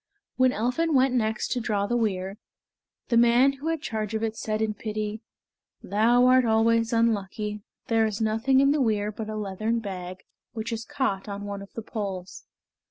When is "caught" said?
10.85-11.29